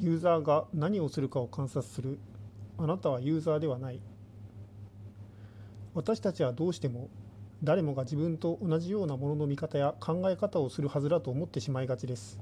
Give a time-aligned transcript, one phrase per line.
[0.00, 2.18] ユーザーが何をするかを観察する。
[2.78, 4.00] あなたはユーザーではない。
[5.92, 7.08] 私たちはどうしても
[7.64, 12.38] 誰もが自分と同じようなものの見方や考え方をするはずだと思ってしまいがちです。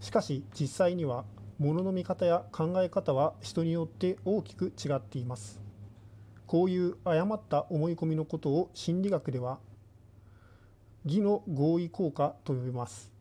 [0.00, 1.24] しかし実際には
[1.60, 5.60] ものの見方や考え方は人によって大きく違っています。
[6.48, 9.60] こういう誤った思い込みのことを心理学では
[11.04, 13.11] 義の合意効果と呼びます。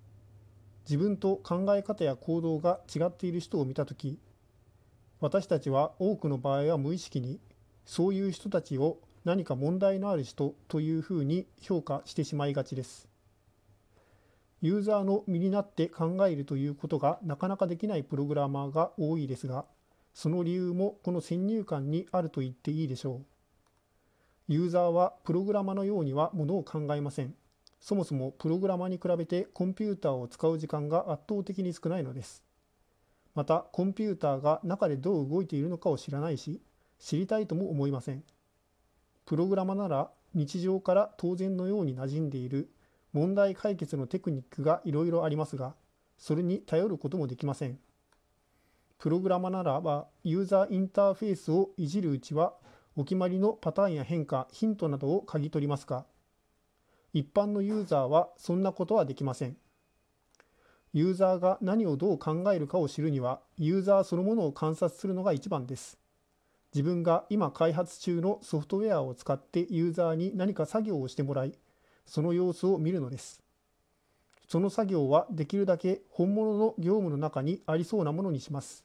[0.84, 4.20] 自分と考え方や行動が違っている人を見たとき
[5.20, 7.40] 私たちは多くの場合は無意識に
[7.85, 13.07] そういう人たちを何か問題のある人というふうに評価してしまいがちです。
[14.62, 19.66] ユーザーの身になって考えるということがなかなかできないプログラマーが多いですが、
[20.13, 23.26] その理由もこの先入観にあると言っていいでしょう。
[24.48, 27.35] ユーザーはプログラマのようにはものを考えません。
[27.81, 32.44] そもそもプログラマに比べてコンピューターを使う時間が圧倒的に少ないのです。
[33.34, 36.62] またコンピューターが中でどう動いているのかを知らないし、
[36.99, 38.24] 知りたいとも思いません。
[39.26, 42.70] プログラマなら日常から当然のように馴染んでいる
[43.13, 45.74] 問題解決のテクニックがいろいろありますが、
[46.20, 47.79] それに頼ることもできません。
[48.99, 52.54] プログラマならばユーザーインターフェースをいじるうちは
[52.96, 56.05] お決まりのパターンや変化、ヒントなどを嗅ぎ取りますが、
[57.13, 59.57] 一般のユーザーはそんなことはできません。
[60.93, 65.97] ユーザーが何をどう考えるかを知るには、ユーザーそのものを観察するのが一番です。
[66.73, 71.53] 自分が今開発中のソフトウェアを使ってユーザーに何か作業をしてもらい、
[72.06, 73.41] その様子を見るのです。
[74.47, 78.84] その作業はできるだけ本物の業務の中にありそうなものにします。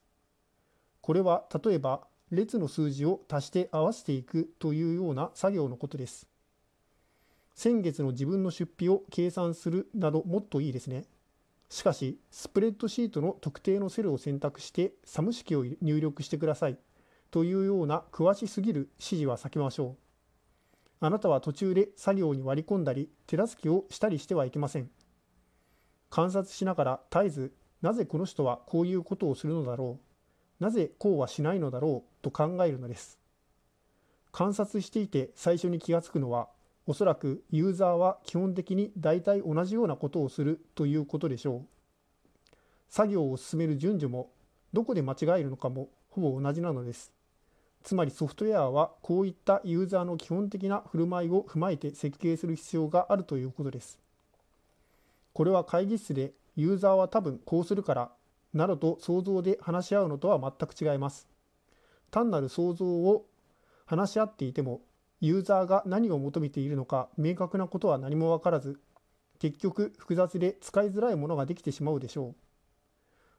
[1.01, 6.29] これは例えば列の数字を足して合わせていくというような作業のことです。
[7.57, 11.07] 先月の自分の出費を計算するなどもっといいですね。
[11.71, 16.79] しかし、スプレッドシートの特定のセルを選択してサム式を入力してください。
[17.31, 20.97] というような詳しすぎる指示は避けましょう。
[21.01, 24.91] あなたは途中で作業に割り込んだり手助けをしたりしてはいけません。
[26.11, 29.99] 観察しながら絶えずなぜこの人はこういうことをするのだろ
[30.61, 33.19] うなぜこうはしないのだろうと考えるのです。
[34.31, 36.49] 観察していて最初に気がつくのは
[36.87, 42.57] おそらくユーザーは基本的に大体同じようなことをするということでしょう。
[42.89, 44.31] 作業を進める順序も
[44.73, 47.13] どこで間違えるのかもほぼ同じなのです。
[47.83, 53.99] つまりソフトウェアはこういったユーザーの基本的な振る舞いを踏まえて設計する必要があるということです。
[55.33, 58.11] これは会議室でユーザーは多分こうするから
[58.55, 61.29] などと想像で話し合うのとは全く違います。
[62.11, 63.27] 単なる想像を
[63.85, 64.81] 話し合っていても
[65.21, 68.79] ユーザーが何を求めているのか明確なことは何も分からず
[69.39, 72.35] 結局複雑で使いづらいものができてしまうでしょう。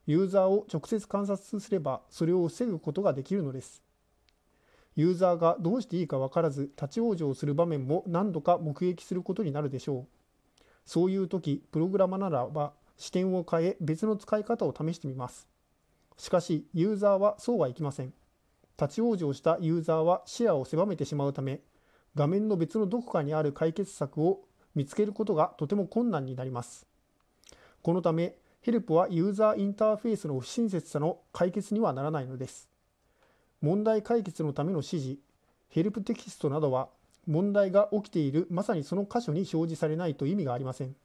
[0.07, 3.83] ユーザーを直接観察すればそれを防ぐことができるのです。
[4.95, 10.07] ユーザーがどうしていいか分からず立ち往生する場面も何度か目撃することになるでしょう。
[10.85, 15.47] そういう時、プログラマならば視点を変え別の使い方を試してみます。
[16.17, 18.13] しかし、ユーザーはそうはいきません。
[18.79, 21.61] 立ち往生したユーザーは視野を狭めてしまうため、
[22.15, 24.41] 画面の別のどこかにある解決策を
[24.75, 26.85] 見つけることがとても困難になります。
[27.81, 32.69] このため、ヘルプはユーザーインターフェースの不親切さの解決にはならないのです。
[33.61, 35.17] 問題解決のための指示、
[35.69, 36.89] ヘルプテキストなどは
[37.25, 40.95] 問題が起きているまさにその箇所に表示されないと意味がありません。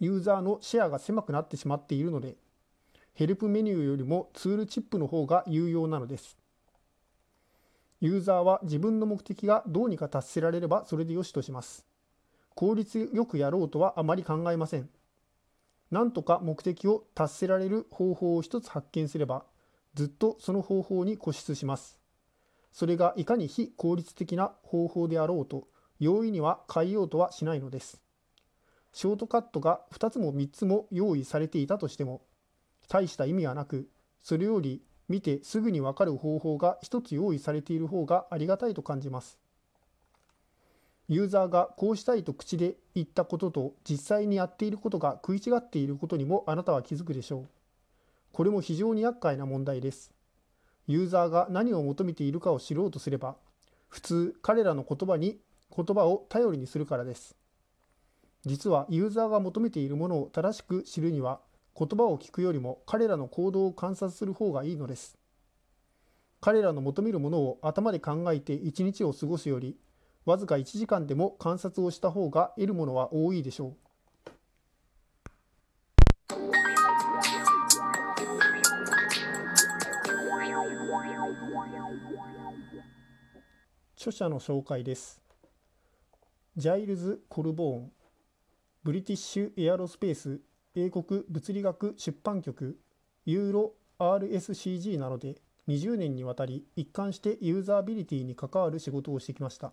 [0.00, 2.36] ユーザーのシェアが狭くなってしまっているので、
[3.16, 6.36] ヘルプメニューよりもツールチップの方が有用なのです。
[8.02, 11.86] ユーザーは自分の目的がどうにか達せられればそれでよしとします。
[12.54, 14.90] 効率よくやろうとはあまり考えません。
[15.90, 19.46] なんとか目的を達せられる方法を一つ発見すれば、
[19.94, 21.98] ずっとその方法に固執します。
[22.70, 25.68] それがいかに非効率的な方法であろうと
[25.98, 28.02] 容易には変えようとはしないのです。
[28.92, 32.20] ショートカットが2つも3つも用意されていたとしても
[32.88, 33.88] 大した意味はなく
[34.22, 39.38] それより見てすぐにわかる方法が1つ用意されている方がありがたいと感じます。
[41.08, 47.48] ユーザーがこうしたいと口で言ったことと実際にやっていることが食い違っていることにもあなたは気づくでしょう。
[48.32, 50.12] これも非常に厄介な問題です。
[50.88, 53.36] ユーザーが何を求めているかを知ろうとすれば、
[53.88, 55.38] 普通彼らの言葉に
[55.74, 57.36] 言葉を頼りにするからです。
[58.44, 61.40] 実はユーザーが求めているものを正しく知るには、
[61.78, 65.18] 言葉を聞くよりも彼らの行動を観察する方がいいのです。
[66.40, 69.76] 彼らの求めるものを頭で考えて一日を過ごすより、
[70.24, 73.76] わずか1時間でも観察をした方が得るものは多いでしょう。
[83.96, 85.20] 著者の紹介です。
[86.56, 87.92] ジャイルズ・コルボーン、
[88.82, 90.40] ブリティッシュ・エアロスペース
[90.78, 92.78] 英国物理学出版局
[93.24, 99.72] ユーロ RSCG などで20年にわたり一貫してユーザビリティに関わる仕事をしてきました。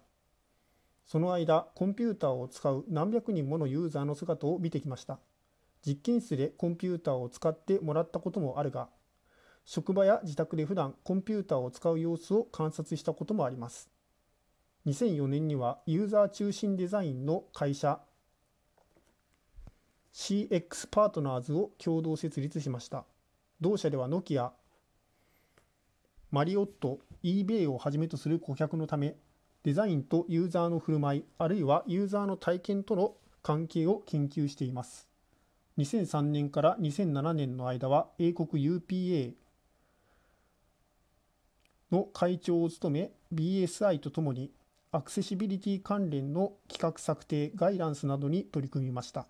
[1.05, 5.19] その間コンピューターを使う何百人ものユーザーの姿を見てきました。
[5.85, 8.88] 実験室でコンピューターを使ってもらったこともあるが
[9.65, 13.89] 職場や自宅で普段コンピューターを使う様子を観察したこともあります。
[14.85, 17.99] 2004年にはユーザー中心デザインの会社
[20.13, 23.06] CX パートナーズを共同設立しました。
[23.60, 24.51] 同社ではノキア
[26.31, 29.15] マリオット eBay をはじめとする顧客のため
[29.63, 35.07] デザインとユーザーの振る舞いあるいはユーザーの体験との関係を研究しています。
[35.77, 39.33] 2003年から2007年の間は英国 UPA
[41.92, 44.51] の会長を務め BSI とともに
[44.92, 49.27] アクセシビリティ関連の企画策定ガイダンスなどに取り組みました。